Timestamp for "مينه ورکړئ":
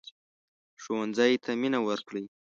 1.61-2.25